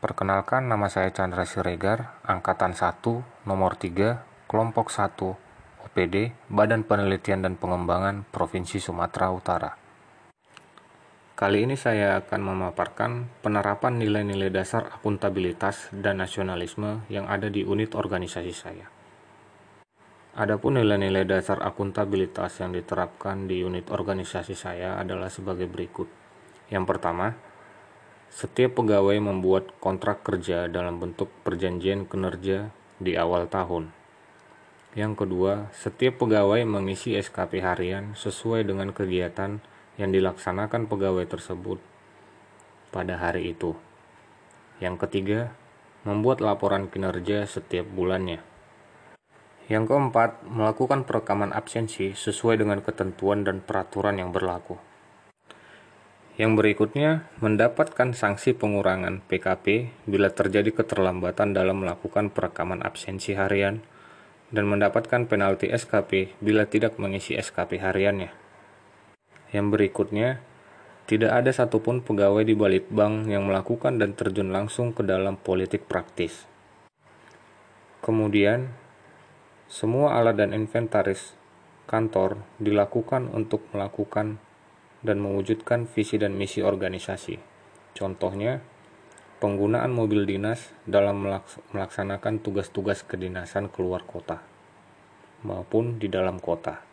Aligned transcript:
Perkenalkan 0.00 0.64
nama 0.64 0.88
saya 0.88 1.12
Chandra 1.12 1.44
Siregar, 1.44 2.16
Angkatan 2.24 2.72
1, 2.72 3.04
Nomor 3.44 3.76
3, 3.76 4.48
Kelompok 4.48 4.88
1, 4.88 5.12
OPD, 5.84 6.32
Badan 6.48 6.88
Penelitian 6.88 7.44
dan 7.44 7.60
Pengembangan 7.60 8.24
Provinsi 8.32 8.80
Sumatera 8.80 9.28
Utara. 9.28 9.76
Kali 11.36 11.68
ini 11.68 11.76
saya 11.76 12.16
akan 12.16 12.40
memaparkan 12.40 13.28
penerapan 13.44 14.00
nilai-nilai 14.00 14.48
dasar 14.48 14.88
akuntabilitas 14.88 15.92
dan 15.92 16.24
nasionalisme 16.24 17.04
yang 17.12 17.28
ada 17.28 17.52
di 17.52 17.60
unit 17.60 17.92
organisasi 17.92 18.56
saya. 18.56 18.88
Adapun 20.32 20.80
nilai-nilai 20.80 21.28
dasar 21.28 21.60
akuntabilitas 21.60 22.56
yang 22.64 22.72
diterapkan 22.72 23.44
di 23.44 23.60
unit 23.60 23.92
organisasi 23.92 24.56
saya 24.56 24.96
adalah 24.96 25.28
sebagai 25.28 25.68
berikut. 25.68 26.08
Yang 26.72 26.84
pertama, 26.88 27.49
setiap 28.30 28.78
pegawai 28.78 29.18
membuat 29.18 29.74
kontrak 29.82 30.22
kerja 30.22 30.70
dalam 30.70 31.02
bentuk 31.02 31.26
perjanjian 31.42 32.06
kinerja 32.06 32.70
di 33.02 33.18
awal 33.18 33.50
tahun. 33.50 33.90
Yang 34.94 35.26
kedua, 35.26 35.66
setiap 35.74 36.22
pegawai 36.22 36.62
mengisi 36.62 37.18
SKP 37.18 37.58
harian 37.58 38.14
sesuai 38.14 38.62
dengan 38.66 38.94
kegiatan 38.94 39.58
yang 39.98 40.10
dilaksanakan 40.14 40.86
pegawai 40.86 41.26
tersebut 41.26 41.82
pada 42.94 43.18
hari 43.18 43.50
itu. 43.50 43.74
Yang 44.78 45.06
ketiga, 45.06 45.40
membuat 46.06 46.38
laporan 46.38 46.86
kinerja 46.86 47.46
setiap 47.50 47.86
bulannya. 47.90 48.42
Yang 49.70 49.94
keempat, 49.94 50.42
melakukan 50.46 51.06
perekaman 51.06 51.54
absensi 51.54 52.14
sesuai 52.14 52.58
dengan 52.58 52.82
ketentuan 52.82 53.46
dan 53.46 53.62
peraturan 53.62 54.18
yang 54.18 54.34
berlaku. 54.34 54.89
Yang 56.40 56.56
berikutnya, 56.56 57.28
mendapatkan 57.44 58.16
sanksi 58.16 58.56
pengurangan 58.56 59.20
PKP 59.28 59.92
bila 60.08 60.32
terjadi 60.32 60.72
keterlambatan 60.72 61.52
dalam 61.52 61.84
melakukan 61.84 62.32
perekaman 62.32 62.80
absensi 62.80 63.36
harian 63.36 63.84
dan 64.48 64.64
mendapatkan 64.64 65.28
penalti 65.28 65.68
SKP 65.68 66.40
bila 66.40 66.64
tidak 66.64 66.96
mengisi 66.96 67.36
SKP 67.36 67.84
hariannya. 67.84 68.32
Yang 69.52 69.66
berikutnya, 69.68 70.40
tidak 71.04 71.44
ada 71.44 71.52
satupun 71.52 72.00
pegawai 72.00 72.40
di 72.40 72.56
Balitbank 72.56 73.28
yang 73.28 73.44
melakukan 73.44 74.00
dan 74.00 74.16
terjun 74.16 74.48
langsung 74.48 74.96
ke 74.96 75.04
dalam 75.04 75.36
politik 75.36 75.92
praktis. 75.92 76.48
Kemudian, 78.00 78.72
semua 79.68 80.16
alat 80.16 80.40
dan 80.40 80.56
inventaris 80.56 81.36
kantor 81.84 82.40
dilakukan 82.56 83.28
untuk 83.28 83.60
melakukan 83.76 84.40
dan 85.00 85.20
mewujudkan 85.20 85.88
visi 85.88 86.20
dan 86.20 86.36
misi 86.36 86.60
organisasi. 86.60 87.40
Contohnya, 87.96 88.60
penggunaan 89.40 89.90
mobil 89.90 90.28
dinas 90.28 90.72
dalam 90.84 91.24
melaksanakan 91.72 92.44
tugas-tugas 92.44 93.02
kedinasan 93.04 93.72
keluar 93.72 94.04
kota 94.04 94.44
maupun 95.40 95.96
di 95.96 96.12
dalam 96.12 96.36
kota. 96.36 96.84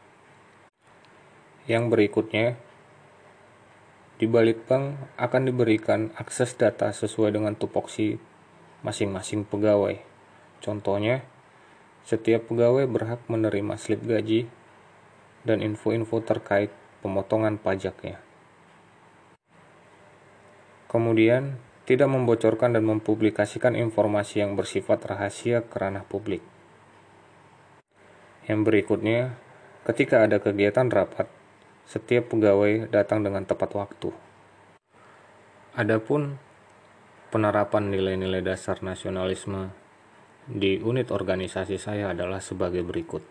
Yang 1.68 1.84
berikutnya, 1.92 2.56
di 4.18 4.26
Balitbank 4.26 5.20
akan 5.20 5.42
diberikan 5.46 6.16
akses 6.16 6.56
data 6.56 6.90
sesuai 6.96 7.36
dengan 7.36 7.54
tupoksi 7.60 8.18
masing-masing 8.82 9.44
pegawai. 9.44 10.00
Contohnya, 10.64 11.28
setiap 12.08 12.48
pegawai 12.48 12.88
berhak 12.88 13.22
menerima 13.28 13.76
slip 13.76 14.00
gaji 14.08 14.48
dan 15.44 15.60
info-info 15.60 16.24
terkait 16.24 16.72
pemotongan 17.08 17.56
pajaknya. 17.56 18.20
Kemudian, 20.92 21.56
tidak 21.88 22.12
membocorkan 22.12 22.76
dan 22.76 22.84
mempublikasikan 22.84 23.80
informasi 23.80 24.44
yang 24.44 24.60
bersifat 24.60 25.08
rahasia 25.08 25.64
ke 25.64 25.76
ranah 25.80 26.04
publik. 26.04 26.44
Yang 28.44 28.60
berikutnya, 28.68 29.40
ketika 29.88 30.28
ada 30.28 30.44
kegiatan 30.44 30.92
rapat, 30.92 31.32
setiap 31.88 32.36
pegawai 32.36 32.92
datang 32.92 33.24
dengan 33.24 33.48
tepat 33.48 33.72
waktu. 33.72 34.12
Adapun 35.80 36.36
penerapan 37.32 37.88
nilai-nilai 37.88 38.44
dasar 38.44 38.84
nasionalisme 38.84 39.72
di 40.48 40.80
unit 40.80 41.12
organisasi 41.12 41.80
saya 41.80 42.12
adalah 42.12 42.44
sebagai 42.44 42.84
berikut. 42.84 43.24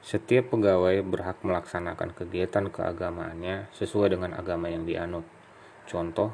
Setiap 0.00 0.56
pegawai 0.56 1.04
berhak 1.04 1.44
melaksanakan 1.44 2.16
kegiatan 2.16 2.72
keagamaannya 2.72 3.68
sesuai 3.76 4.16
dengan 4.16 4.32
agama 4.32 4.72
yang 4.72 4.88
dianut. 4.88 5.28
Contoh, 5.84 6.32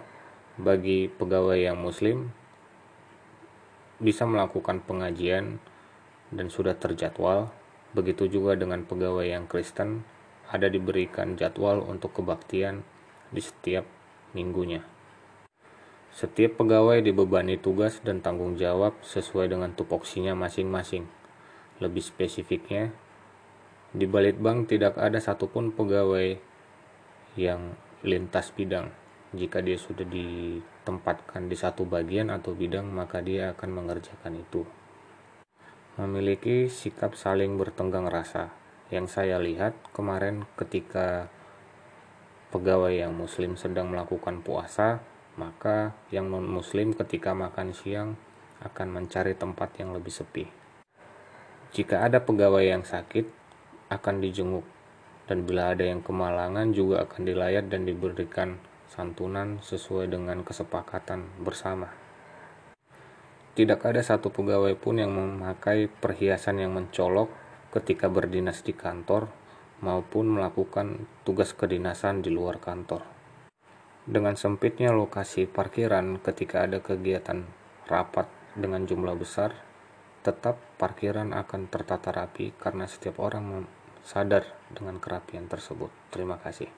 bagi 0.54 1.10
pegawai 1.10 1.58
yang 1.58 1.76
muslim 1.76 2.30
bisa 3.98 4.22
melakukan 4.28 4.84
pengajian 4.86 5.58
dan 6.30 6.46
sudah 6.46 6.78
terjadwal. 6.78 7.50
Begitu 7.96 8.28
juga 8.28 8.54
dengan 8.54 8.84
pegawai 8.84 9.24
yang 9.24 9.50
Kristen 9.50 10.06
ada 10.46 10.70
diberikan 10.70 11.34
jadwal 11.34 11.82
untuk 11.82 12.22
kebaktian 12.22 12.86
di 13.34 13.42
setiap 13.42 13.82
minggunya. 14.36 14.84
Setiap 16.16 16.62
pegawai 16.62 17.04
dibebani 17.04 17.60
tugas 17.60 18.00
dan 18.00 18.24
tanggung 18.24 18.56
jawab 18.56 18.96
sesuai 19.04 19.52
dengan 19.52 19.74
tupoksinya 19.76 20.32
masing-masing. 20.32 21.04
Lebih 21.76 22.00
spesifiknya, 22.00 22.94
di 23.96 24.04
Balitbank 24.04 24.68
tidak 24.68 25.00
ada 25.00 25.16
satupun 25.16 25.72
pegawai 25.72 26.36
yang 27.40 27.72
lintas 28.04 28.52
bidang. 28.52 28.92
Jika 29.32 29.64
dia 29.64 29.80
sudah 29.80 30.04
ditempatkan 30.04 31.48
di 31.48 31.56
satu 31.56 31.88
bagian 31.88 32.28
atau 32.28 32.52
bidang, 32.52 32.84
maka 32.92 33.24
dia 33.24 33.56
akan 33.56 33.70
mengerjakan 33.72 34.36
itu. 34.36 34.68
Memiliki 35.96 36.68
sikap 36.68 37.16
saling 37.16 37.56
bertenggang 37.56 38.04
rasa. 38.04 38.52
Yang 38.92 39.16
saya 39.16 39.40
lihat 39.40 39.72
kemarin 39.96 40.44
ketika 40.60 41.32
pegawai 42.52 42.92
yang 42.92 43.16
muslim 43.16 43.56
sedang 43.56 43.88
melakukan 43.88 44.44
puasa, 44.44 45.00
maka 45.40 45.96
yang 46.12 46.28
non-muslim 46.28 46.92
ketika 46.92 47.32
makan 47.32 47.72
siang 47.72 48.20
akan 48.60 48.88
mencari 48.92 49.32
tempat 49.32 49.72
yang 49.80 49.96
lebih 49.96 50.12
sepi. 50.12 50.44
Jika 51.72 52.04
ada 52.04 52.20
pegawai 52.20 52.64
yang 52.64 52.84
sakit, 52.84 53.45
akan 53.92 54.22
dijenguk, 54.22 54.66
dan 55.30 55.46
bila 55.46 55.74
ada 55.74 55.86
yang 55.86 56.02
kemalangan 56.02 56.70
juga 56.74 57.06
akan 57.06 57.22
dilayat 57.26 57.70
dan 57.70 57.86
diberikan 57.86 58.58
santunan 58.86 59.58
sesuai 59.62 60.10
dengan 60.10 60.42
kesepakatan 60.46 61.26
bersama. 61.42 61.90
Tidak 63.56 63.80
ada 63.80 64.04
satu 64.04 64.28
pegawai 64.28 64.76
pun 64.76 65.00
yang 65.00 65.16
memakai 65.16 65.88
perhiasan 65.88 66.60
yang 66.60 66.76
mencolok 66.76 67.32
ketika 67.72 68.06
berdinas 68.12 68.60
di 68.60 68.76
kantor 68.76 69.32
maupun 69.80 70.28
melakukan 70.28 71.08
tugas 71.24 71.52
kedinasan 71.56 72.20
di 72.20 72.32
luar 72.32 72.60
kantor. 72.60 73.04
Dengan 74.06 74.38
sempitnya 74.38 74.94
lokasi 74.94 75.50
parkiran 75.50 76.22
ketika 76.22 76.68
ada 76.68 76.78
kegiatan 76.78 77.42
rapat 77.90 78.30
dengan 78.54 78.86
jumlah 78.86 79.18
besar, 79.18 79.56
tetap 80.22 80.58
parkiran 80.78 81.34
akan 81.34 81.66
tertata 81.66 82.14
rapi 82.14 82.54
karena 82.54 82.86
setiap 82.86 83.18
orang 83.18 83.66
sadar 84.06 84.46
dengan 84.70 85.02
kerapian 85.02 85.50
tersebut. 85.50 85.90
Terima 86.14 86.38
kasih. 86.38 86.70